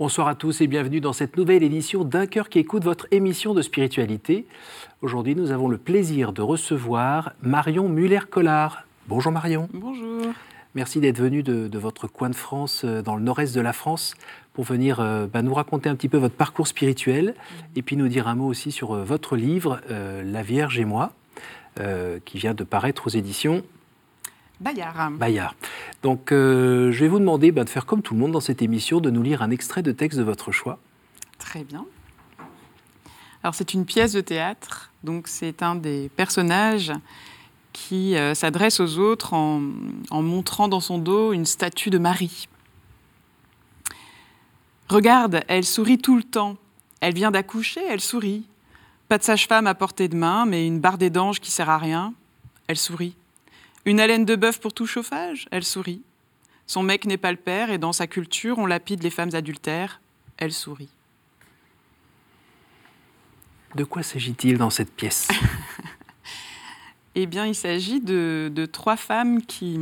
[0.00, 3.52] Bonsoir à tous et bienvenue dans cette nouvelle édition d'un cœur qui écoute votre émission
[3.52, 4.46] de spiritualité.
[5.02, 8.84] Aujourd'hui, nous avons le plaisir de recevoir Marion Muller-Collard.
[9.08, 9.68] Bonjour Marion.
[9.74, 10.22] Bonjour.
[10.74, 14.14] Merci d'être venue de, votre coin de France, euh, dans le nord-est de la France,
[14.54, 17.34] pour venir euh, bah, nous raconter un petit peu votre parcours spirituel
[17.76, 21.12] et puis nous dire un mot aussi sur euh, votre livre La Vierge et moi,
[22.24, 23.64] qui vient de paraître aux éditions
[24.60, 25.12] Bayard.
[25.12, 25.54] Bayard.
[26.02, 28.60] Donc, euh, je vais vous demander bah, de faire comme tout le monde dans cette
[28.60, 30.78] émission, de nous lire un extrait de texte de votre choix.
[31.38, 31.86] Très bien.
[33.42, 34.92] Alors, c'est une pièce de théâtre.
[35.02, 36.92] Donc, c'est un des personnages
[37.72, 39.62] qui euh, s'adresse aux autres en,
[40.10, 42.48] en montrant dans son dos une statue de Marie.
[44.90, 46.56] Regarde, elle sourit tout le temps.
[47.00, 48.44] Elle vient d'accoucher, elle sourit.
[49.08, 52.12] Pas de sage-femme à portée de main, mais une barre des qui sert à rien.
[52.66, 53.14] Elle sourit.
[53.84, 55.48] Une haleine de bœuf pour tout chauffage?
[55.50, 56.02] Elle sourit.
[56.66, 60.00] Son mec n'est pas le père et dans sa culture, on lapide les femmes adultères.
[60.36, 60.88] Elle sourit.
[63.74, 65.28] De quoi s'agit-il dans cette pièce?
[67.16, 69.78] Eh bien, il s'agit de, trois femmes qui,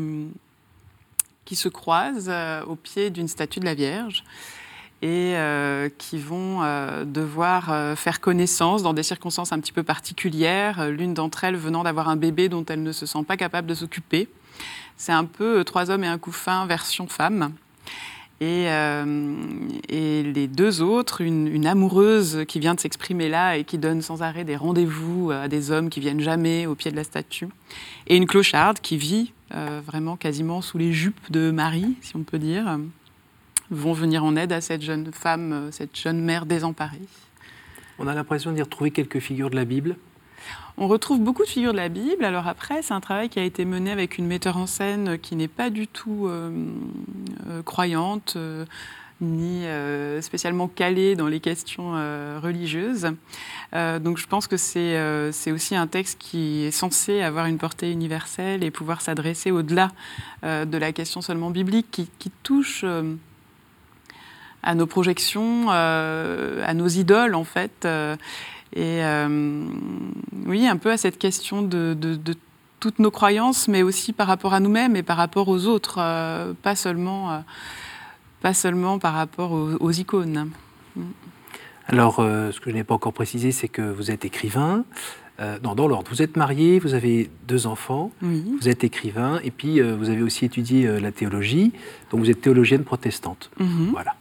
[1.44, 4.24] qui se croisent euh, au pied d'une statue de la Vierge
[5.00, 9.84] et euh, qui vont euh, devoir euh, faire connaissance dans des circonstances un petit peu
[9.84, 13.68] particulières, l'une d'entre elles venant d'avoir un bébé dont elle ne se sent pas capable
[13.68, 14.28] de s'occuper.
[14.96, 17.52] C'est un peu Trois hommes et un couffin version femme.
[18.40, 18.68] Et,
[19.88, 24.22] les deux autres, une, une, amoureuse qui vient de s'exprimer là et qui donne sans
[24.22, 27.48] arrêt des rendez-vous à des hommes qui viennent jamais au pied de la statue,
[28.06, 32.38] et une clocharde qui vit vraiment quasiment sous les jupes de Marie, si on peut
[32.38, 32.78] dire,
[33.70, 37.00] vont venir en aide à cette jeune femme, euh, cette jeune mère désemparée.
[37.98, 39.96] On a l'impression d'y retrouver quelques figures de la Bible.
[40.76, 42.24] On retrouve beaucoup de figures de la Bible.
[42.24, 45.34] Alors après, c'est un travail qui a été mené avec une metteur en scène qui
[45.34, 46.50] n'est pas du tout euh,
[47.48, 48.36] euh, croyante,
[49.20, 49.64] ni
[50.20, 51.94] spécialement calée dans les questions
[52.40, 53.08] religieuses.
[53.72, 58.62] donc je pense que c'est aussi un texte qui est censé avoir une portée universelle
[58.62, 59.90] et pouvoir s'adresser au-delà
[60.44, 62.84] de la question seulement biblique, qui, qui touche
[64.62, 67.84] à nos projections, euh, à nos idoles en fait.
[67.84, 68.16] Euh,
[68.74, 69.64] et euh,
[70.46, 71.96] oui, un peu à cette question de,
[72.80, 75.96] toutes nos croyances, mais aussi par rapport à nous-mêmes et par rapport aux autres,
[76.62, 77.42] pas, seulement,
[78.40, 80.50] pas seulement par rapport aux, icônes.
[81.88, 84.84] Alors, ce que je n'ai pas encore précisé, c'est que vous êtes écrivain.
[85.64, 86.08] non, dans l'ordre.
[86.12, 90.44] Vous êtes marié, vous avez deux enfants, vous êtes écrivain, et puis vous avez aussi
[90.44, 91.72] étudié la théologie,
[92.12, 93.50] donc vous êtes théologienne protestante.
[93.58, 93.88] Mhm.
[93.90, 94.14] Voilà.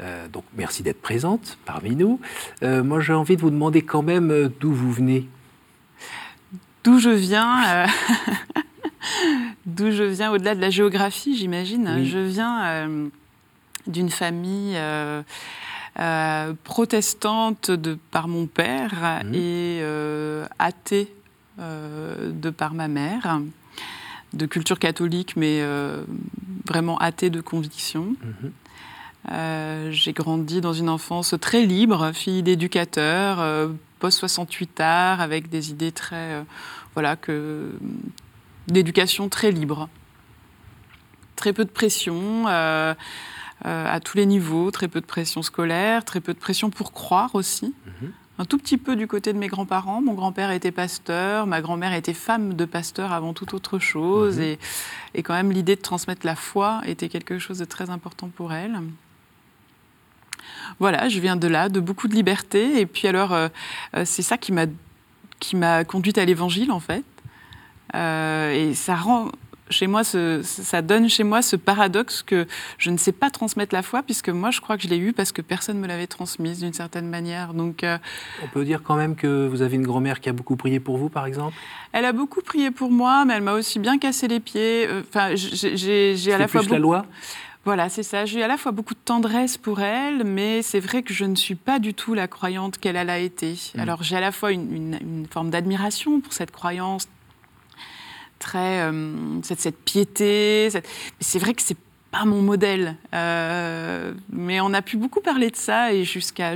[0.00, 2.20] Euh, donc merci d'être présente parmi nous.
[2.62, 5.28] Euh, moi j'ai envie de vous demander quand même euh, d'où vous venez.
[6.84, 7.86] D'où je viens
[9.66, 12.04] D'où je viens au-delà de la géographie, j'imagine.
[12.04, 12.88] Je viens
[13.86, 14.78] d'une famille
[16.64, 19.34] protestante de par mon père mmh.
[19.34, 19.82] et
[20.58, 21.12] athée
[21.58, 23.40] de par ma mère,
[24.32, 25.62] de culture catholique mais
[26.66, 28.16] vraiment athée de conviction.
[28.22, 28.48] Mmh.
[29.30, 35.70] Euh, j'ai grandi dans une enfance très libre, fille d'éducateur, euh, post-68 art, avec des
[35.70, 36.16] idées très.
[36.16, 36.42] Euh,
[36.94, 37.72] voilà, que.
[38.68, 39.88] d'éducation très libre.
[41.36, 46.34] Très peu de pression à tous les niveaux, très peu de pression scolaire, très peu
[46.34, 47.74] de pression pour croire aussi.
[47.86, 48.12] Mhm.
[48.38, 50.00] Un tout petit peu du côté de mes grands-parents.
[50.00, 54.38] Mon grand-père était pasteur, ma grand-mère était femme de pasteur avant toute autre chose.
[54.38, 54.44] Mhm.
[54.44, 54.58] Et,
[55.14, 58.52] et, quand même, l'idée de transmettre la foi était quelque chose de très important pour
[58.52, 58.80] elle.
[60.78, 62.80] Voilà, je viens de là, de beaucoup de liberté.
[62.80, 63.48] Et puis alors, euh,
[63.96, 64.66] euh, c'est ça qui m'a
[65.38, 67.04] qui m'a conduite à l'Évangile en fait.
[67.94, 69.30] Euh, et ça rend
[69.70, 73.82] chez moi, ça donne chez moi ce paradoxe que je ne sais pas transmettre la
[73.82, 76.08] foi, puisque moi, je crois que je l'ai eu parce que personne ne me l'avait
[76.08, 77.54] transmise d'une certaine manière.
[77.54, 77.84] Donc,
[78.42, 80.98] On peut dire quand même que vous avez une grand-mère qui a beaucoup prié pour
[80.98, 81.54] vous, par exemple?
[81.92, 84.88] Elle a beaucoup prié pour moi, mais elle m'a aussi bien cassé les pieds.
[85.08, 86.62] Enfin, j'ai à la fois.
[86.62, 87.06] Plus la loi?
[87.64, 88.24] Voilà, c'est ça.
[88.24, 91.34] J'ai à la fois beaucoup de tendresse pour elle, mais c'est vrai que je ne
[91.34, 93.54] suis pas du tout la croyante qu'elle a été.
[93.74, 93.80] Mm.
[93.80, 97.08] Alors j'ai à la fois une, forme d'admiration pour cette croyance
[98.38, 100.70] très euh, cette, cette, piété.
[101.20, 101.76] C'est vrai que c'est
[102.10, 102.96] pas mon modèle.
[103.14, 106.54] Euh, mais on a pu beaucoup parler de ça et jusqu'à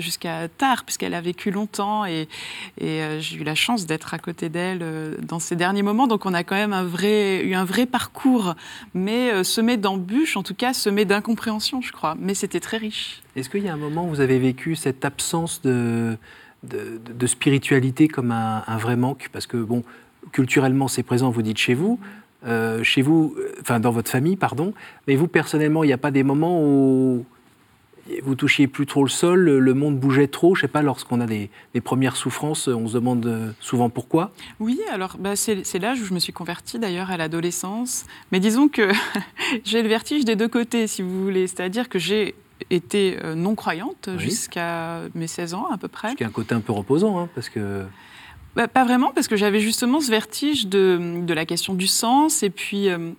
[0.59, 2.29] tard, puisqu'elle a vécu longtemps et,
[2.83, 6.07] euh, j'ai eu la chance d'être à côté d'elle euh, dans ces derniers moments.
[6.07, 8.55] Donc on a quand même un vrai, eu un vrai parcours,
[8.95, 12.17] mais semé d'embûches, en tout cas semé d'incompréhension, je crois.
[12.19, 13.23] Mais c'était très riche.
[13.37, 16.17] Est-ce qu'il y a un moment où vous avez vécu cette absence de,
[16.63, 19.29] de, spiritualité comme un, un vrai manque?
[19.33, 19.83] Parce que, bon,
[20.33, 21.99] culturellement, c'est présent, vous dites chez vous.
[22.47, 24.75] Euh, chez vous, euh, enfin dans votre famille, pardon,
[25.09, 27.25] mais vous personnellement, il n'y a pas des moments où
[28.23, 30.55] vous touchiez plus trop le sol, le monde bougeait trop?
[30.55, 31.51] Je sais pas, lorsqu'on a des,
[31.83, 34.33] premières souffrances, on se demande euh, souvent pourquoi.
[34.61, 38.05] Oui, alors bah, c'est l'âge où je me suis convertie d'ailleurs à l'adolescence.
[38.33, 38.91] Mais disons que
[39.65, 41.47] j'ai le vertige des deux côtés, si vous voulez.
[41.47, 42.35] C'est-à-dire que j'ai
[42.71, 46.11] été euh, non croyante jusqu'à mes 16 ans à peu près.
[46.11, 47.85] Jusqu'à un côté un peu reposant, hein, parce que.
[48.57, 52.43] Bah, pas vraiment, parce que j'avais justement ce vertige de, de, la question du sens
[52.43, 53.11] et puis euh,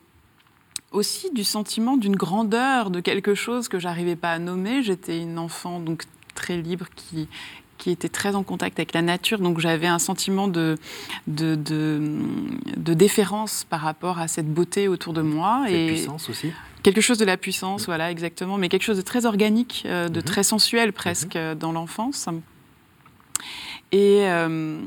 [0.91, 4.81] aussi du sentiment d'une grandeur, de quelque chose que j'arrivais pas à nommer.
[4.81, 6.03] J'étais une enfant donc
[6.35, 7.27] très libre qui,
[7.77, 10.77] qui était très en contact avec la nature, donc j'avais un sentiment de,
[11.27, 15.63] de, de, déférence par rapport à cette beauté autour de moi.
[15.65, 16.51] Cette et puissance aussi
[16.83, 20.19] Quelque chose de la puissance, voilà, exactement, mais quelque chose de très organique, euh, de
[20.19, 20.23] mhm.
[20.23, 21.41] très sensuel presque mhm.
[21.41, 22.29] euh, dans l'enfance.
[23.91, 24.81] Et, euh,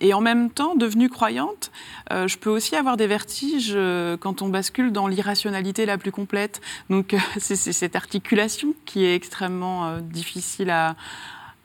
[0.00, 1.72] et, en même temps, devenue croyante,
[2.12, 6.12] euh, je peux aussi avoir des vertiges euh, quand on bascule dans l'irrationalité la plus
[6.12, 6.60] complète.
[6.90, 10.96] Donc c'est cette articulation qui est extrêmement difficile à,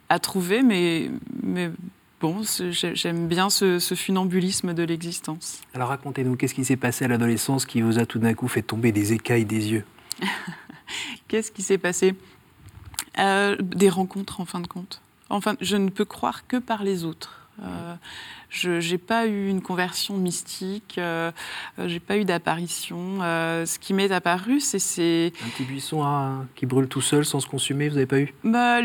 [0.10, 1.12] à, trouver, mais,
[1.44, 1.70] mais
[2.22, 2.42] bon,
[2.72, 5.62] j'aime bien ce, ce, funambulisme de l'existence.
[5.74, 8.64] Alors racontez-nous, qu'est-ce qui s'est passé à l'adolescence qui vous a tout d'un coup fait
[8.64, 9.86] tomber des écailles des yeux?
[11.28, 12.16] Qu'est-ce qui s'est passé?
[13.18, 15.02] Des rencontres en fin de compte.
[15.32, 17.42] Enfin, je ne peux croire que par les autres.
[17.64, 17.96] Euh,
[18.50, 21.32] je n'ai pas eu une conversion mystique, euh,
[21.78, 23.20] je n'ai pas eu d'apparition.
[23.22, 25.32] Euh, ce qui m'est apparu, c'est...
[25.44, 28.34] Un petit buisson qui brûle tout seul sans se consumer, vous n'avez pas eu?
[28.44, 28.80] Bah,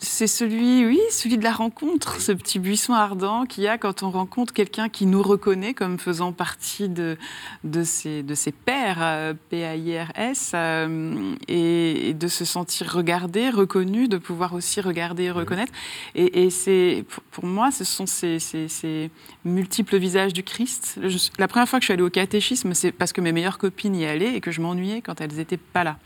[0.00, 4.04] c'est celui, oui, celui de la rencontre, ce petit buisson ardent qu'il y a quand
[4.04, 7.16] on rencontre quelqu'un qui nous reconnaît comme faisant partie de,
[7.64, 14.18] de, ses, de ses pairs, euh, P-A-I-R-S, euh, et, de se sentir regardé, reconnu, de
[14.18, 15.72] pouvoir aussi regarder et reconnaître.
[16.14, 19.10] Et, et c'est, pour, moi, ce sont ces, ces, ces,
[19.44, 21.00] multiples visages du Christ.
[21.38, 23.96] la première fois que je suis allée au catéchisme, c'est parce que mes meilleures copines
[23.96, 25.98] y allaient et que je m'ennuyais quand elles n'étaient pas là.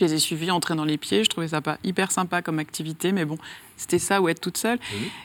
[0.00, 1.24] Je les ai suivis entrer dans les pieds.
[1.24, 3.36] Je trouvais ça pas hyper sympa comme activité, mais bon,
[3.76, 4.78] c'était ça ou être toute seule.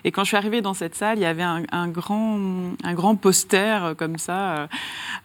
[0.04, 2.40] Et quand je suis arrivée dans cette salle, il y avait un, grand,
[2.84, 4.68] un grand poster euh, comme ça, euh,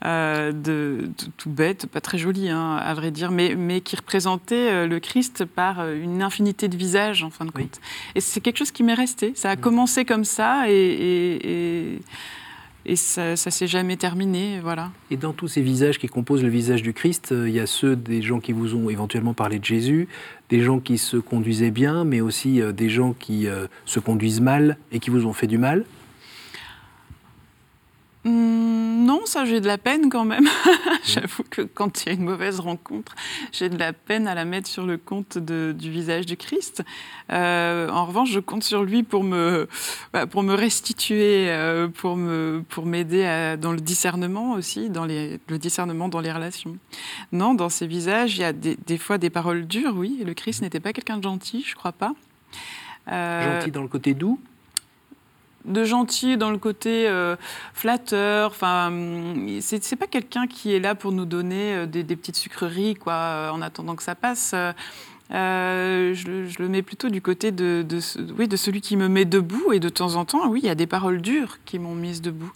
[0.05, 4.87] euh, de, tout bête, pas très joli, hein, à vrai dire, mais, mais qui représentait
[4.87, 7.81] le Christ par une infinité de visages, en fin de compte.
[8.15, 9.33] Et c'est quelque chose qui m'est resté.
[9.35, 12.01] Ça a commencé comme ça et et
[12.97, 14.91] ça, ça s'est jamais terminé, voilà.
[15.11, 17.67] Et dans tous ces visages qui composent le visage du Christ, euh, il y a
[17.67, 20.09] ceux des gens qui vous ont éventuellement parlé de Jésus,
[20.49, 24.41] des gens qui se conduisaient bien, mais aussi euh, des gens qui euh, se conduisent
[24.41, 25.85] mal et qui vous ont fait du mal.
[28.27, 30.47] Hum, non, ça j'ai de la peine quand même.
[31.05, 33.15] J'avoue que quand il y a une mauvaise rencontre,
[33.51, 36.83] j'ai de la peine à la mettre sur le compte du visage du Christ.
[37.33, 39.69] Euh, en revanche, je compte sur lui pour me,
[40.13, 45.41] bah, pour me restituer, euh, pour me, pour m'aider dans le discernement aussi, dans les,
[45.49, 46.77] le discernement dans les relations.
[47.33, 50.23] Non, dans ses visages, il y a des, des fois des paroles dures, oui.
[50.27, 52.13] Le Christ n'était pas quelqu'un de gentil, je crois pas.
[53.09, 54.39] Euh, gentil dans le côté doux
[55.65, 57.37] de gentil dans le côté euh,
[57.75, 58.51] flatteur.
[58.51, 58.93] Enfin,
[59.61, 63.51] c'est pas quelqu'un qui est là pour nous donner euh, des, petites sucreries, quoi, euh,
[63.51, 64.55] en attendant que ça passe.
[65.31, 67.85] je, le mets plutôt du côté de,
[68.39, 69.73] oui, de celui qui me met debout.
[69.73, 72.23] Et de temps en temps, oui, il y a des paroles dures qui m'ont mise
[72.23, 72.53] debout.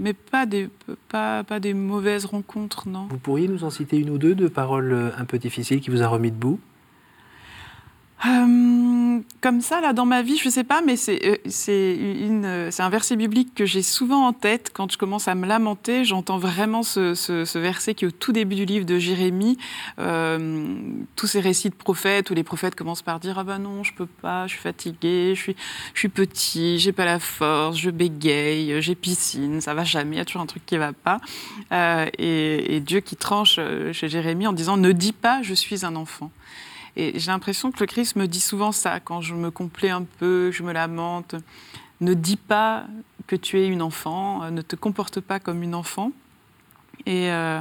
[0.00, 0.68] Mais pas des,
[1.08, 3.06] pas, pas des mauvaises rencontres, non.
[3.10, 6.02] Vous pourriez nous en citer une ou deux de paroles un peu difficiles qui vous
[6.02, 6.58] a remis debout?
[8.26, 12.88] Euh, comme ça, là, dans ma vie, je ne sais pas, mais c'est euh, un
[12.88, 14.70] verset biblique que j'ai souvent en tête.
[14.72, 18.54] Quand je commence à me lamenter, j'entends vraiment ce, verset qui est au tout début
[18.54, 19.58] du livre de Jérémie.
[19.98, 20.64] Euh,
[21.16, 23.92] tous ces récits de prophètes, où les prophètes commencent par dire Ah ben non, je
[23.92, 25.56] peux pas, je suis fatigué, je suis,
[25.92, 30.18] je suis petit, j'ai pas la force, je bégaye, j'ai piscine, ça va jamais, il
[30.18, 31.20] y a toujours un truc qui va pas.
[32.18, 33.60] et Dieu qui tranche
[33.92, 36.30] chez Jérémie en disant Ne dis pas, je suis un enfant.
[36.96, 40.04] Et j'ai l'impression que le Christ me dit souvent ça quand je me complais un
[40.18, 41.34] peu, je me lamente.
[42.00, 42.86] Ne dis pas
[43.26, 46.12] que tu es une enfant, euh, ne te comporte pas comme une enfant.
[47.06, 47.60] Et euh,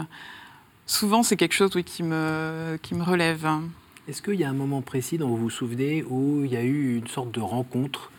[0.86, 3.48] souvent, c'est quelque chose qui, me, qui me relève.
[4.08, 6.64] Est-ce qu'il y a un moment précis dont vous vous souvenez où il y a
[6.64, 8.12] eu une sorte de rencontre,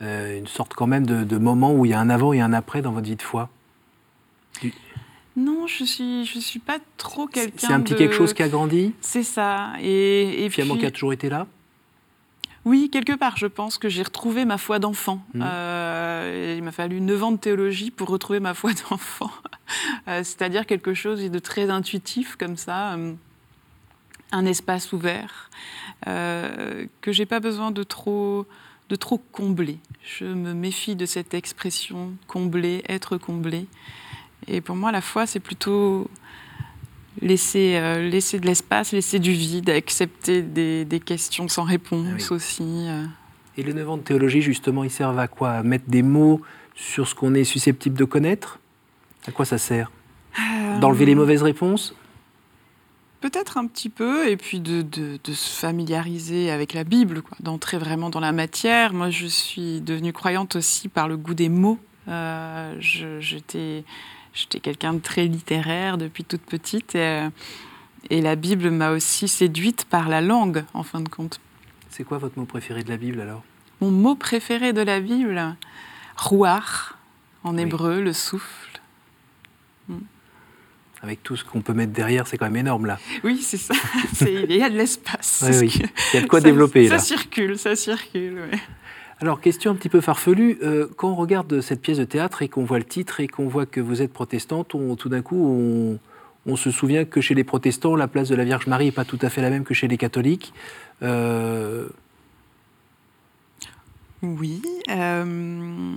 [0.00, 2.40] euh, une sorte quand même de, de, moment où il y a un avant et
[2.40, 3.50] un après dans votre vie de foi?
[5.36, 7.68] Non, je suis, je suis pas trop quelqu'un.
[7.68, 8.92] C'est un petit quelque chose qui a grandi.
[9.00, 9.72] C'est ça.
[9.80, 11.46] Et, et finalement, qui a toujours été là.
[12.64, 15.24] Oui, quelque part, je pense que j'ai retrouvé ma foi d'enfant.
[15.34, 15.42] Mmh.
[15.44, 19.30] Euh, il m'a fallu 9 ans de théologie pour retrouver ma foi d'enfant.
[20.06, 23.14] Euh, c'est-à-dire quelque chose de très intuitif comme ça, euh,
[24.30, 25.50] un espace ouvert,
[26.04, 28.46] que j'ai pas besoin de trop,
[28.88, 29.78] de trop combler.
[30.04, 33.66] Je me méfie de cette expression combler, être comblé.
[34.48, 36.08] Et pour moi, la foi, c'est plutôt
[37.20, 37.80] laisser,
[38.10, 42.88] laisser de l'espace, laisser du vide, accepter des, des questions sans réponse ah aussi.
[43.56, 45.50] Et les 9 ans de théologie, justement, ils servent à quoi?
[45.50, 46.40] À mettre des mots
[46.74, 48.58] sur ce qu'on est susceptible de connaître?
[49.26, 49.90] À quoi ça sert?
[50.80, 51.94] D'enlever les mauvaises réponses?
[53.20, 54.84] Peut-être un petit peu, et puis de,
[55.24, 58.94] se familiariser avec la Bible, d'entrer vraiment dans la matière.
[58.94, 61.78] Moi, je suis devenue croyante aussi par le goût des mots.
[62.08, 62.74] Euh,
[64.34, 67.28] j'étais quelqu'un de très littéraire depuis toute petite, et,
[68.10, 71.40] et la Bible m'a aussi séduite par la langue, en fin de compte.
[71.90, 73.42] C'est quoi votre mot préféré de la Bible alors?
[73.80, 75.56] Mon mot préféré de la Bible
[76.16, 76.98] Rouar,
[77.44, 78.80] en hébreu, le souffle.
[79.88, 79.98] Hmm
[81.02, 82.98] avec tout ce qu'on peut mettre derrière, c'est quand même énorme là.
[83.24, 83.74] Oui, c'est ça.
[84.20, 85.44] Il y a de l'espace.
[85.60, 85.72] oui,
[86.12, 86.98] Il y a de quoi développer là.
[86.98, 88.50] Ça circule, ça circule.
[89.22, 90.58] Alors, question un petit peu farfelue.
[90.64, 93.46] Euh, quand on regarde cette pièce de théâtre et qu'on voit le titre et qu'on
[93.46, 96.00] voit que vous êtes protestante, tout d'un coup,
[96.44, 99.04] on, se souvient que chez les protestants, la place de la Vierge Marie n'est pas
[99.04, 100.52] tout à fait la même que chez les catholiques.
[101.04, 101.86] Euh,
[104.22, 104.60] oui.
[104.90, 105.94] Euh,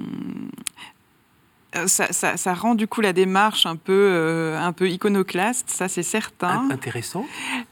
[1.75, 6.03] euh, ça, rend du coup la démarche un peu, euh, un peu iconoclaste, ça c'est
[6.03, 6.70] certain.
[6.70, 7.25] Intéressant.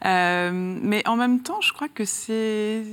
[0.05, 2.83] Euh, mais en même temps, je crois que c'est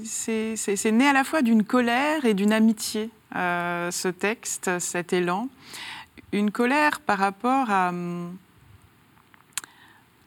[0.92, 5.48] né à la fois d'une colère et d'une amitié, ce texte, cet élan.
[6.32, 7.92] Une colère par rapport à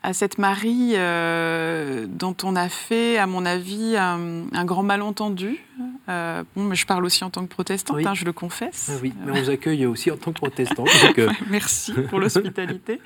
[0.04, 5.64] à cette Marie euh, dont on a fait, à mon avis, un, grand malentendu.
[6.10, 8.92] Euh, bon, mais je parle aussi en tant que protestante, hein, je le confesse.
[8.94, 10.90] Ah oui, mais on vous accueille aussi en tant que protestante.
[11.18, 13.00] Euh, merci pour l'hospitalité.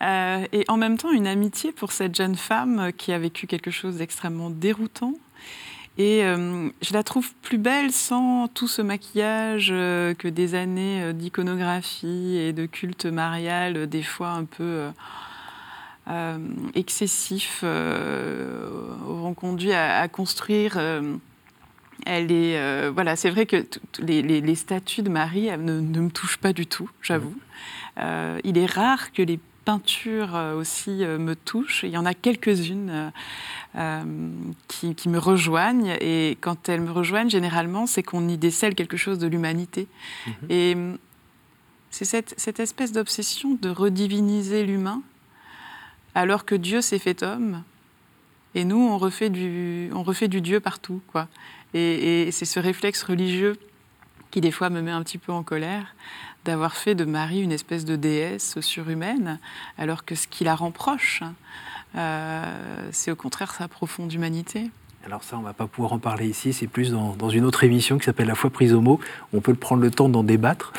[0.00, 3.96] et en même temps, une amitié pour cette jeune femme qui a vécu quelque chose
[3.96, 5.14] d'extrêmement déroutant.
[5.98, 12.52] Et je la trouve plus belle sans tout ce maquillage que des années d'iconographie et
[12.52, 14.90] de culte marial, des fois un peu euh,
[16.74, 18.68] excessifs euh,
[19.06, 20.74] auront conduit à, construire.
[20.76, 21.16] Euh,
[22.04, 23.64] elle est, voilà, c'est vrai que
[24.00, 27.36] les, statues de Marie ne, me touchent pas du tout, j'avoue.
[27.96, 31.84] il est rare que les peintures aussi me touchent.
[31.84, 33.12] Il y en a quelques-unes
[34.66, 35.96] qui, me rejoignent.
[36.00, 39.86] Et quand elles me rejoignent, généralement, c'est qu'on y décèle quelque chose de l'humanité.
[40.26, 40.34] Mhm.
[40.50, 40.76] Et
[41.90, 45.02] c'est cette, cette, espèce d'obsession de rediviniser l'humain
[46.14, 47.62] alors que Dieu s'est fait homme.
[48.54, 51.00] Et nous, on refait du, on refait du Dieu partout.
[51.10, 51.28] Quoi.
[51.74, 53.56] Et, c'est ce réflexe religieux
[54.30, 55.94] qui, des fois, me met un petit peu en colère,
[56.44, 59.38] d'avoir fait de Marie une espèce de déesse surhumaine,
[59.78, 61.22] alors que ce qui la rend proche,
[61.96, 64.70] euh, c'est au contraire sa profonde humanité.
[65.04, 67.64] Alors ça, on ne va pas pouvoir en parler ici, c'est plus dans, une autre
[67.64, 69.00] émission qui s'appelle La foi prise au mot.
[69.32, 70.72] On peut prendre le temps d'en débattre,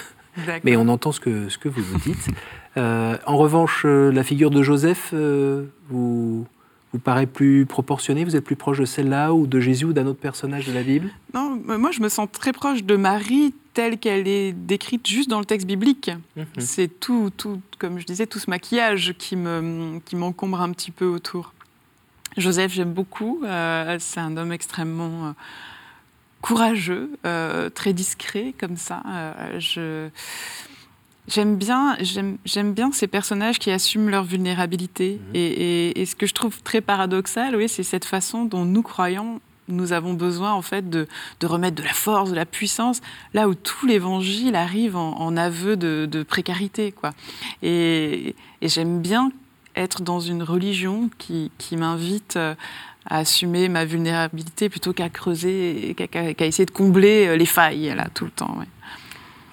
[0.63, 2.29] mais on entend ce que, ce que vous nous dites.
[2.77, 6.45] Euh, en revanche, euh, la figure de Joseph euh, vous,
[6.91, 8.23] vous paraît plus proportionnée?
[8.23, 10.83] Vous êtes plus proche de celle-là ou de Jésus ou d'un autre personnage de la
[10.83, 11.09] Bible?
[11.33, 15.39] Non, moi je me sens très proche de Marie telle qu'elle est décrite juste dans
[15.39, 16.11] le texte biblique.
[16.35, 16.45] Mhm.
[16.59, 20.91] C'est tout, tout, comme je disais, tout ce maquillage qui me qui m'encombre un petit
[20.91, 21.53] peu autour.
[22.37, 23.41] Joseph, j'aime beaucoup.
[23.43, 25.35] c'est un homme extrêmement
[26.41, 27.11] courageux,
[27.75, 29.03] très discret comme ça.
[29.59, 30.09] je
[31.27, 35.21] J'aime bien, j'aime bien ces personnages qui assument leur vulnérabilité.
[35.29, 35.35] Mhm.
[35.35, 39.39] Et, ce que je trouve très paradoxal, oui, c'est cette façon dont nous croyons
[39.69, 41.07] nous avons besoin en fait de,
[41.41, 42.99] remettre de la force, de la puissance,
[43.33, 46.91] là où tout l'évangile arrive en, aveu de, précarité.
[46.91, 47.11] Quoi.
[47.61, 49.31] Et, j'aime bien
[49.77, 52.57] être dans une religion qui, m'invite à
[53.05, 58.31] assumer ma vulnérabilité plutôt qu'à creuser, qu'à essayer de combler les failles là, tout le
[58.31, 58.57] temps.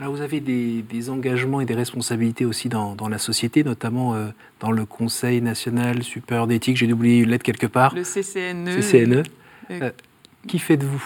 [0.01, 4.29] Alors vous avez des, engagements et des responsabilités aussi dans, la société, notamment euh,
[4.59, 6.79] dans le Conseil national supérieur d'éthique.
[6.79, 7.95] J'ai oublié une lettre quelque part.
[7.95, 8.81] Le CCNE.
[8.81, 9.23] CCNE.
[9.71, 9.91] Euh, euh,
[10.49, 11.05] qui faites-vous?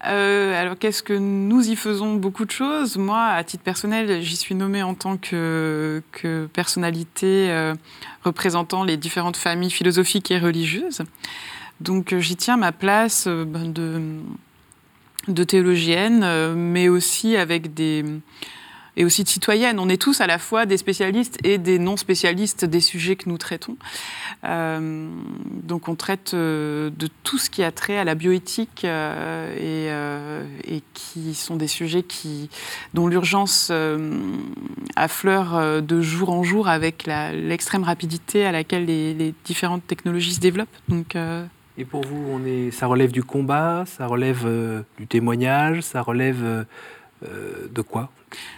[0.00, 2.14] Alors, qu'est-ce que nous y faisons?
[2.14, 2.96] Beaucoup de choses.
[2.96, 7.72] Moi, à titre personnel, j'y suis nommée en tant que, que personnalité
[8.22, 11.02] représentant les différentes familles philosophiques et religieuses.
[11.80, 14.20] Donc, j'y tiens ma place ben, de
[15.28, 18.04] de théologiennes, euh, mais aussi avec des
[18.96, 19.80] et aussi de citoyennes.
[19.80, 23.28] On est tous à la fois des spécialistes et des non spécialistes des sujets que
[23.28, 23.76] nous traitons.
[24.44, 25.08] Euh,
[25.64, 29.90] donc on traite euh, de tout ce qui a trait à la bioéthique et,
[30.92, 32.48] qui sont des sujets qui,
[32.94, 33.72] dont l'urgence
[34.94, 40.68] affleure de jour en jour avec l'extrême rapidité à laquelle les, différentes technologies se développent.
[41.76, 46.02] Et pour vous, on est, ça relève du combat, ça relève euh, du témoignage, ça
[46.02, 46.64] relève euh,
[47.24, 48.10] euh, de quoi?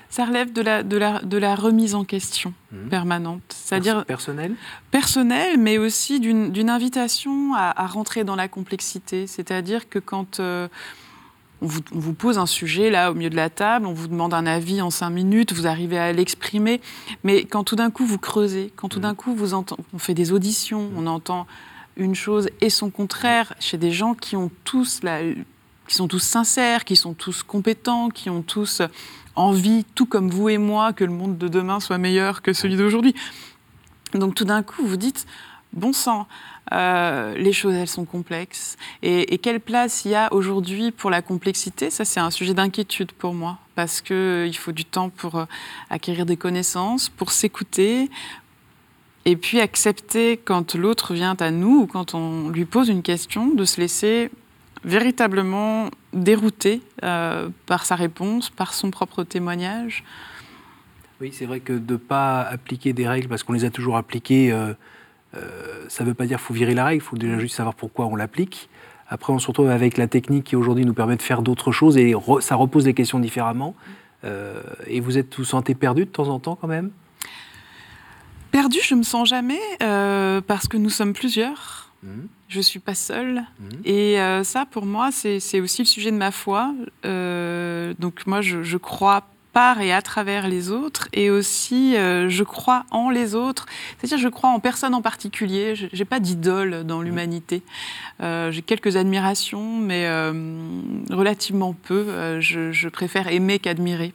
[0.09, 2.89] Ça relève de la, de la, de la remise en question mmh.
[2.89, 3.43] permanente.
[3.49, 4.05] C'est-à-dire.
[4.05, 4.55] Personnelle?
[4.91, 9.27] Personnelle, mais aussi d'une invitation à, rentrer dans la complexité.
[9.27, 10.41] C'est-à-dire que quand.
[10.41, 10.69] Euh,
[11.63, 14.45] on vous, pose un sujet là au milieu de la table, on vous demande un
[14.45, 16.83] avis en cinq minutes, vous arrivez à l'exprimer,
[17.25, 19.03] mais quand tout d'un coup vous creusez, quand tout mmh.
[19.03, 20.99] d'un coup vous entend, on fait des auditions, mmh.
[20.99, 21.47] on entend
[21.97, 25.21] une chose et son contraire chez des gens qui ont tous la,
[25.89, 28.83] qui sont tous sincères, qui sont tous compétents, qui ont tous
[29.35, 32.77] envie, tout comme vous et moi, que le monde de demain soit meilleur que celui
[32.77, 33.15] d'aujourd'hui.
[34.15, 35.27] Donc tout d'un coup, vous dites,
[35.73, 36.27] bon sang,
[36.73, 38.77] euh, les choses, elles sont complexes.
[39.03, 41.91] Et, quelle place il y a aujourd'hui pour la complexité?
[41.91, 45.45] Ça, c'est un sujet d'inquiétude pour moi, parce qu'il euh, faut du temps pour euh,
[45.91, 48.11] acquérir des connaissances, pour s'écouter,
[49.27, 53.49] et puis accepter quand l'autre vient à nous ou quand on lui pose une question,
[53.53, 54.31] de se laisser
[54.85, 60.05] véritablement dérouté euh, par sa réponse, par son propre témoignage.
[61.21, 63.97] Oui, c'est vrai que de ne pas appliquer des règles parce qu'on les a toujours
[63.97, 64.75] appliquées, euh,
[65.35, 67.57] euh, ça ne veut pas dire qu'il faut virer la règle, il faut déjà juste
[67.57, 68.69] savoir pourquoi on l'applique.
[69.09, 71.97] Après, on se retrouve avec la technique qui aujourd'hui nous permet de faire d'autres choses
[71.97, 73.75] et ça repose les questions différemment.
[74.87, 76.91] et vous êtes vous sentez perdu de temps en temps quand même?
[78.57, 81.93] Perdu, je me sens jamais parce que nous sommes plusieurs.
[82.03, 82.09] Mmh.
[82.49, 83.45] Je ne suis pas seule.
[83.59, 83.69] Mmh.
[83.85, 86.75] Et euh, ça, pour moi, c'est aussi le sujet de ma foi.
[87.05, 92.45] Euh, donc moi, je, crois par et à travers les autres, et aussi euh, je
[92.45, 93.67] crois en les autres.
[93.99, 95.75] C'est-à-dire, je crois en personne en particulier.
[95.75, 97.05] Je n'ai pas d'idole dans mmh.
[97.05, 97.63] l'humanité.
[98.21, 100.09] J'ai quelques admirations, mais
[101.11, 102.41] relativement peu.
[102.41, 104.15] Je, je, préfère aimer qu'admirer.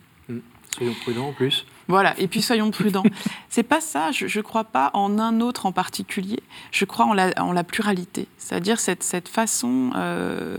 [0.75, 1.67] Soyons prudents en plus.
[1.87, 3.03] Voilà, et puis soyons prudents.
[3.49, 6.39] C'est pas ça, je ne crois pas en un autre en particulier,
[6.71, 10.57] je crois en la, en la pluralité, c'est-à-dire cette, cette, façon euh,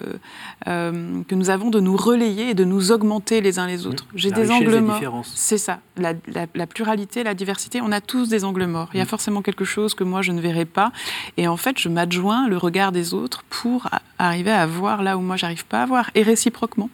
[0.69, 4.07] euh, que nous avons de nous relayer et de nous augmenter les uns les autres.
[4.14, 5.25] J'ai des angles morts.
[5.25, 6.12] C'est ça, la,
[6.55, 8.90] la, pluralité, la diversité, on a tous des angles morts.
[8.92, 9.09] Il y a mm.
[9.09, 10.92] forcément quelque chose que moi je ne verrai pas,
[11.37, 15.20] et en fait je m'adjoins le regard des autres pour arriver à voir là où
[15.20, 16.90] moi j'arrive pas à voir, et réciproquement.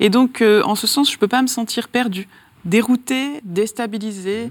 [0.00, 2.28] Et donc, euh, en ce sens, je ne peux pas me sentir perdue
[2.64, 4.48] déroutée, déstabilisée,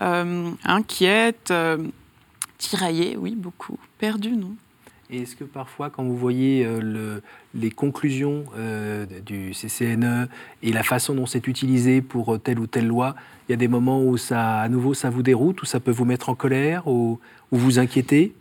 [0.00, 1.78] euh, inquiète, euh,
[2.58, 3.78] tiraillée, oui, beaucoup.
[3.98, 4.54] Perdue, non
[5.10, 7.22] et est-ce que parfois, quand vous voyez euh, le,
[7.54, 8.46] les conclusions
[9.24, 10.28] du CCNE
[10.62, 13.14] et la façon dont c'est utilisé pour telle ou telle loi,
[13.46, 15.90] il y a des moments où ça, à nouveau, ça vous déroute, ou ça peut
[15.90, 17.20] vous mettre en colère, ou,
[17.52, 18.32] ou vous inquiéter?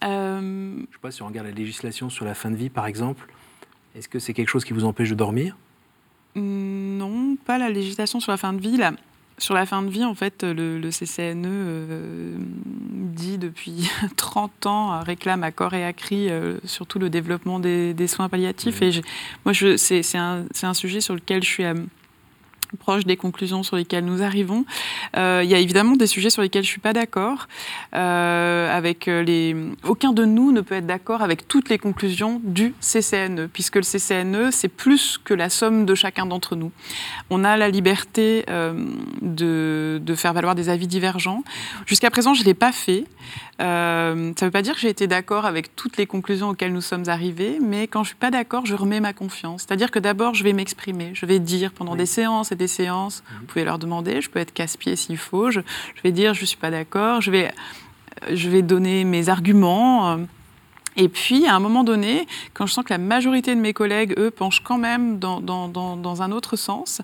[0.00, 2.86] Je ne sais pas si on regarde la législation sur la fin de vie, par
[2.86, 3.28] exemple.
[3.94, 5.54] Est-ce que c'est quelque chose qui vous empêche de dormir?
[6.38, 8.78] Non, pas la législation sur la fin de vie.
[9.38, 12.36] Sur la fin de vie, en fait, le, CCNE euh,
[12.82, 18.06] dit depuis 30 ans, réclame à corps et à cri euh, surtout le développement des,
[18.06, 18.80] soins palliatifs.
[18.80, 18.84] Mmh.
[18.84, 19.02] Et
[19.44, 21.64] moi, c'est un, un, sujet sur lequel je suis
[22.76, 24.64] proche des conclusions sur lesquelles nous arrivons.
[25.16, 27.48] Euh, il y a évidemment des sujets sur lesquels je ne suis pas d'accord.
[27.94, 29.56] Euh, euh, les...
[29.84, 33.82] Aucun de nous ne peut être d'accord avec toutes les conclusions du CCNE, puisque le
[33.82, 36.72] CCNE, c'est plus que la somme de chacun d'entre nous.
[37.30, 38.44] On a la liberté
[39.22, 41.42] de, de, faire valoir des avis divergents.
[41.86, 43.04] Jusqu'à présent, je ne l'ai pas fait.
[43.58, 46.80] Ça ne veut pas dire que j'ai été d'accord avec toutes les conclusions auxquelles nous
[46.80, 49.62] sommes arrivés, mais quand je ne suis pas d'accord, je remets ma confiance.
[49.62, 53.46] C'est-à-dire que d'abord, je vais m'exprimer, je vais dire pendant des séances des séances, vous
[53.46, 55.60] pouvez leur demander, je peux être casse-pied s'il faut, je,
[56.04, 57.50] vais dire je ne suis pas d'accord, je vais,
[58.30, 60.10] je vais donner mes arguments.
[60.10, 60.16] Euh,
[60.96, 64.14] et puis, à un moment donné, quand je sens que la majorité de mes collègues,
[64.18, 67.00] eux, penchent quand même dans, dans, dans, un autre sens,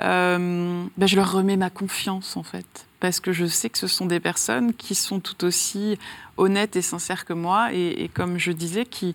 [0.00, 2.86] euh, ben je leur remets ma confiance, en fait.
[3.00, 5.98] Parce que je sais que ce sont des personnes qui sont tout aussi
[6.36, 9.14] honnêtes et sincères que moi, et, et comme je disais, qui,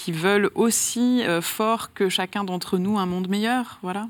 [0.00, 3.78] qui veulent aussi euh, fort que chacun d'entre nous un monde meilleur.
[3.82, 4.08] Voilà.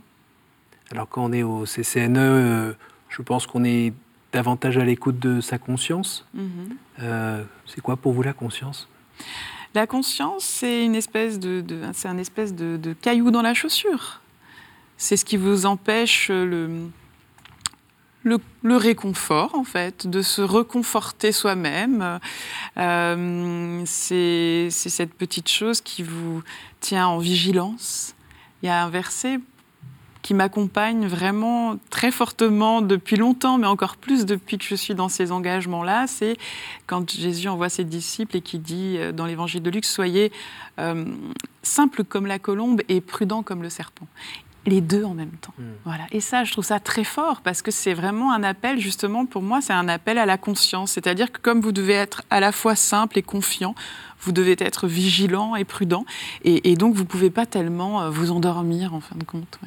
[0.93, 2.73] Alors quand on est au CCNE, euh,
[3.09, 3.93] je pense qu'on est
[4.33, 6.25] davantage à l'écoute de sa conscience.
[6.35, 6.77] Mhm.
[7.01, 8.89] Euh, c'est quoi pour vous la conscience?
[9.75, 14.21] La conscience, c'est une espèce de, c'est un espèce de, caillou dans la chaussure.
[14.97, 16.89] C'est ce qui vous empêche le,
[18.23, 22.21] le, réconfort, en fait, de se reconforter soi-même.
[22.77, 26.43] Euh, c'est cette petite chose qui vous
[26.81, 28.15] tient en vigilance.
[28.63, 29.41] Il y a un verset
[30.23, 35.09] qui m'accompagne vraiment très fortement depuis longtemps, mais encore plus depuis que je suis dans
[35.09, 36.37] ces engagements-là, c'est
[36.87, 40.31] quand Jésus envoie ses disciples et qui dit euh, dans l'évangile de Luc, soyez
[40.79, 41.07] euh,
[41.63, 44.07] simples comme la colombe et prudents comme le serpent
[44.67, 45.55] les deux en même temps.
[45.59, 45.73] Hmm.
[45.85, 46.05] Voilà.
[46.13, 49.43] Et ça, je trouve ça très fort parce que c'est vraiment un appel, justement, pour
[49.43, 50.93] moi, c'est un appel à la conscience.
[50.93, 53.75] C'est-à-dire que comme vous devez être à la fois simple et confiant,
[54.21, 56.05] vous devez être vigilant et prudent.
[56.45, 59.59] Et, donc, vous ne pouvez pas tellement euh, vous endormir, en fin de compte.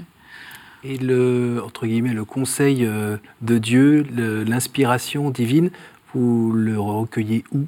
[0.83, 4.05] Et le, entre guillemets, le conseil euh, de Dieu,
[4.45, 5.71] l'inspiration divine,
[6.13, 7.65] vous le recueillez où?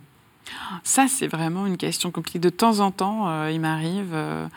[0.83, 2.39] Ça, c'est vraiment une question compliquée.
[2.39, 4.47] De temps en temps, euh, il m'arrive euh,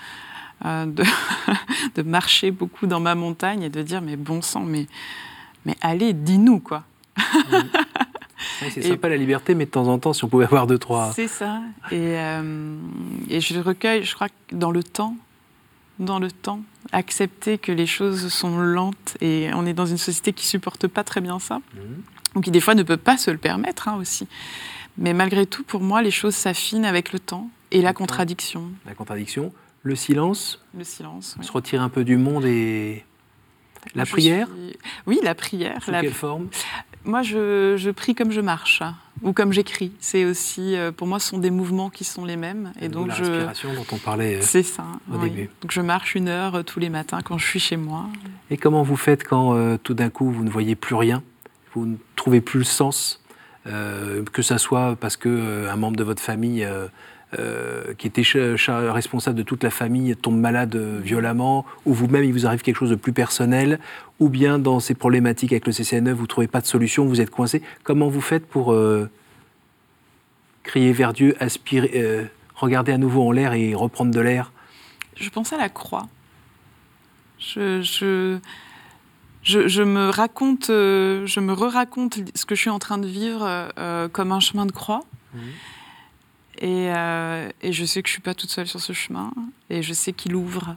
[0.64, 1.04] de,
[1.94, 4.86] de, marcher beaucoup dans ma montagne et de dire, mais bon sang, mais,
[5.64, 6.84] mais allez, dis-nous, quoi.
[8.70, 11.12] c'est sympa la liberté, mais de temps en temps, si on pouvait avoir deux, trois.
[11.14, 11.60] C'est ça.
[11.90, 12.14] Et,
[13.28, 15.16] et je le recueille, je crois, dans le temps
[15.98, 16.60] dans le temps,
[16.92, 21.04] accepter que les choses sont lentes et on est dans une société qui supporte pas
[21.04, 22.36] très bien ça, mmh.
[22.36, 24.26] ou qui des fois ne peut pas se le permettre hein, aussi.
[24.96, 28.70] Mais malgré tout, pour moi, les choses s'affinent avec le temps et la contradiction.
[28.86, 29.52] La contradiction,
[29.88, 30.62] le silence.
[30.76, 31.36] Le silence.
[31.40, 33.04] Se retirer un peu du monde et
[33.94, 34.48] la prière.
[35.06, 35.82] Oui, la prière.
[35.82, 36.48] Sous quelle forme?
[37.04, 38.82] Moi, je, prie comme je marche
[39.22, 39.92] ou comme j'écris.
[39.98, 42.72] C'est aussi, euh, pour moi, ce sont des mouvements qui sont les mêmes.
[42.80, 43.22] Et donc, la je...
[43.24, 44.36] respiration dont on parlait.
[44.36, 44.84] Euh, C'est ça.
[45.12, 45.48] Au début.
[45.62, 48.06] Donc, je marche une heure euh, tous les matins quand je suis chez moi.
[48.50, 51.22] Et comment vous faites quand tout d'un coup vous ne voyez plus rien,
[51.74, 53.22] vous ne trouvez plus le sens,
[53.64, 56.66] que ça soit parce que un membre de votre famille
[57.38, 58.22] euh, qui était
[58.64, 62.78] responsable de toute la famille tombe malade euh, violemment, ou vous-même il vous arrive quelque
[62.78, 63.80] chose de plus personnel,
[64.18, 67.20] ou bien dans ces problématiques avec le CCNE, vous ne trouvez pas de solution, vous
[67.20, 67.60] êtes coincé.
[67.82, 69.10] Comment vous faites pour euh,
[70.62, 74.50] crier vers Dieu, aspirer, regarder à nouveau en l'air et reprendre de l'air?
[75.14, 76.08] Je pense à la croix.
[77.38, 78.38] Je, je,
[79.42, 83.68] je, me raconte, je me re-raconte ce que je suis en train de vivre
[84.12, 85.02] comme un chemin de croix.
[85.34, 85.38] Mmh.
[86.62, 89.32] Euh, et, je sais que je suis pas toute seule sur ce chemin.
[89.70, 90.76] Et je sais qu'il ouvre,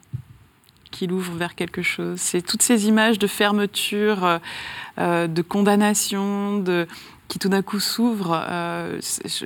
[0.92, 2.20] qu'il ouvre vers quelque chose.
[2.20, 4.38] C'est toutes ces images de fermeture, euh,
[5.00, 6.64] euh, de condamnation,
[7.28, 8.46] qui tout d'un coup s'ouvrent,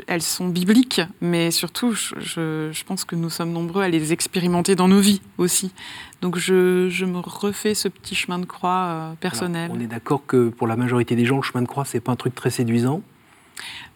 [0.08, 4.88] elles sont bibliques, mais surtout, je, pense que nous sommes nombreux à les expérimenter dans
[4.88, 5.72] nos vies aussi.
[6.20, 9.70] Donc je, me refais ce petit chemin de croix personnel.
[9.72, 12.12] on est d'accord que pour la majorité des gens, le chemin de croix, c'est pas
[12.12, 13.04] un truc très séduisant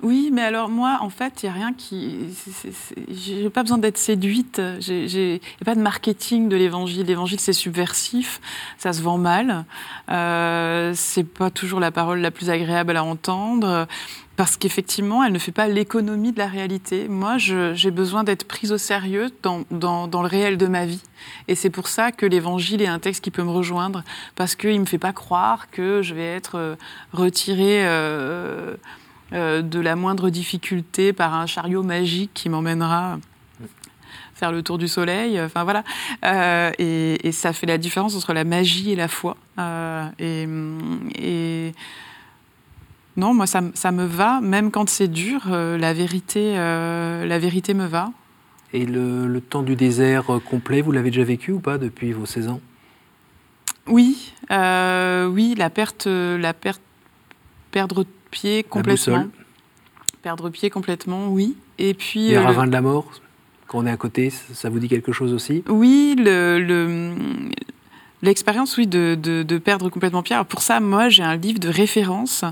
[0.02, 2.28] oui, mais alors moi, en fait, il n'y a rien qui.
[3.10, 4.62] J'ai pas besoin d'être séduite.
[4.88, 7.06] Il n'y a pas de marketing de l'évangile.
[7.06, 8.40] L'évangile, c'est subversif,
[8.78, 9.66] ça se vend mal.
[10.10, 13.88] Euh, c'est pas toujours la parole la plus agréable à entendre.
[14.38, 17.10] Parce qu'effectivement, elle ne fait pas l'économie de la réalité.
[17.10, 21.02] Moi, j'ai besoin d'être prise au sérieux dans, le réel de ma vie.
[21.50, 24.02] Et c'est pour ça que l'évangile est un texte qui peut me rejoindre.
[24.36, 26.76] Parce qu'il ne me fait pas croire que je vais être euh,
[27.12, 27.86] retirée.
[27.86, 28.78] Euh,
[29.32, 33.20] de la moindre difficulté par un chariot magique qui m'emmènera
[34.40, 35.40] faire le tour du soleil.
[35.40, 35.84] Enfin voilà.
[36.26, 39.38] Euh, et, ça fait la différence entre la magie et la foi.
[39.60, 41.74] Euh, et,
[43.18, 48.12] non, moi ça, me va, même quand c'est dur, la vérité, la vérité me va.
[48.72, 52.48] Et le, temps du désert complet, vous l'avez déjà vécu ou pas depuis vos 16
[52.48, 52.62] ans?
[53.88, 56.82] Oui, oui, la perte, la perte,
[57.72, 59.28] perdre pied complètement.
[60.22, 61.56] Perdre pied complètement, oui.
[61.78, 62.30] Et puis.
[62.30, 63.10] Les euh, ravins de la mort,
[63.68, 65.64] quand on est à côté, ça vous dit quelque chose aussi?
[65.70, 67.14] Oui, le,
[68.22, 70.36] L'expérience, oui, de, de, perdre complètement pied.
[70.36, 72.44] Alors pour ça, moi, j'ai un livre de référence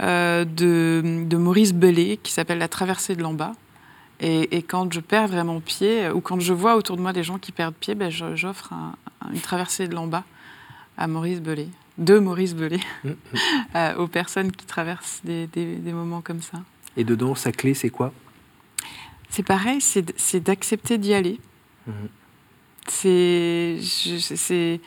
[0.00, 3.52] euh, de, de, Maurice Bellet qui s'appelle La traversée de l'en-bas.
[4.20, 7.22] Et, et, quand je perds vraiment pied, ou quand je vois autour de moi des
[7.22, 8.72] gens qui perdent pied, ben j'offre
[9.32, 10.24] une traversée de l'en-bas
[10.96, 11.68] à Maurice Bellet
[12.00, 13.14] de Maurice Belay mm, mm.
[13.76, 16.58] Euh, aux personnes qui traversent des, moments comme ça.
[16.96, 18.12] Et dedans, sa clé, c'est quoi?
[19.28, 21.38] C'est pareil, c'est d'accepter d'y aller.
[21.88, 22.08] Mm-hmm.
[22.88, 24.80] C'est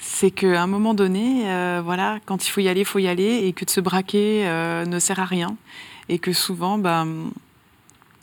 [0.00, 3.08] c'est qu'à un moment donné, euh, voilà, quand il faut y aller, il faut y
[3.08, 5.56] aller, et que de se braquer euh, ne sert à rien.
[6.08, 7.30] Et que souvent, ben,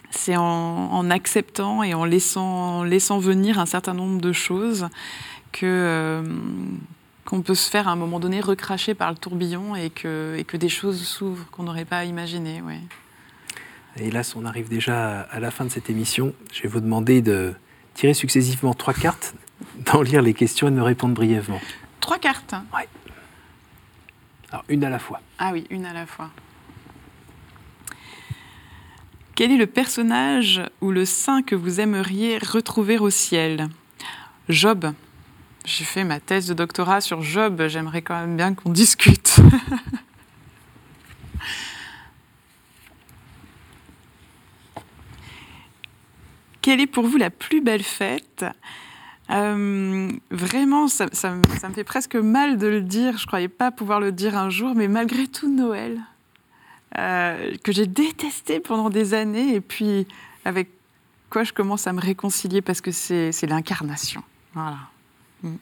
[0.10, 4.88] c'est en, acceptant et en laissant, en laissant venir un certain nombre de choses
[5.52, 6.24] que,
[7.28, 10.46] qu'on peut se faire à un moment donné recracher par le tourbillon et que, et
[10.46, 12.62] que des choses s'ouvrent qu'on n'aurait pas imaginé.
[12.62, 12.80] Ouais.
[13.98, 16.34] Et là, on arrive déjà à la fin de cette émission.
[16.54, 17.54] Je vais vous demander de
[17.96, 19.36] tirer successivement trois cartes,
[19.92, 21.60] d'en lire les questions et de me répondre brièvement.
[22.00, 22.84] Trois cartes Oui.
[24.50, 25.20] Alors, une à la fois.
[25.38, 26.30] Ah oui, une à la fois.
[29.36, 33.68] Quel est le personnage ou le saint que vous aimeriez retrouver au ciel?
[34.48, 34.94] Job.
[35.68, 39.36] J'ai fait ma thèse de doctorat sur Job, j'aimerais quand même bien qu'on discute.
[46.62, 48.46] Quelle est pour vous la plus belle fête?
[49.30, 53.18] Euh, Vraiment, ça, me fait presque mal de le dire.
[53.18, 56.00] Je croyais pas pouvoir le dire un jour, mais malgré tout, Noël,
[56.98, 60.08] euh, que j'ai détesté pendant des années, et puis
[60.46, 60.70] avec
[61.30, 64.24] quoi je commence à me réconcilier parce que c'est l'incarnation.
[64.54, 64.78] Voilà.
[65.44, 65.56] Mm.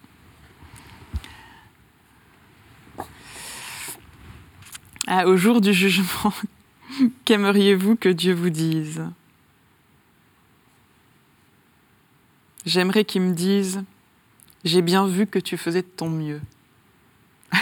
[5.07, 6.33] Ah, au jour du jugement,
[7.25, 9.03] qu'aimeriez-vous que Dieu vous dise?
[12.65, 13.83] J'aimerais qu'il me dise,
[14.63, 16.41] j'ai bien vu que tu faisais de ton mieux.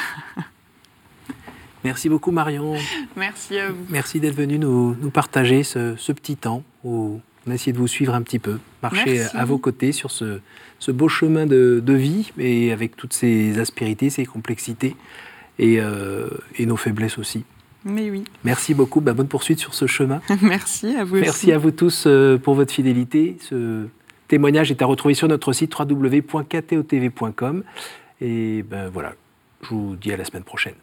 [1.83, 2.75] Merci beaucoup Marion.
[3.17, 3.85] Merci à vous.
[3.89, 8.13] Merci d'être venu nous, partager ce, petit temps où on a essayé de vous suivre
[8.15, 10.39] un petit peu, marcher à vos côtés sur ce,
[10.91, 14.95] beau chemin de, vie et avec toutes ses aspérités, ses complexités
[15.59, 16.27] et, euh,
[16.59, 17.43] nos faiblesses aussi.
[17.85, 18.23] Mais oui.
[18.43, 19.01] Merci beaucoup.
[19.01, 20.21] Bah, bonne poursuite sur ce chemin.
[20.41, 23.37] Merci à vous Merci à vous tous euh, pour votre fidélité.
[23.41, 23.87] Ce
[24.27, 27.63] témoignage est à retrouver sur notre site www.ktotv.com.
[28.21, 29.13] Et ben voilà,
[29.63, 30.75] je vous dis à la semaine prochaine.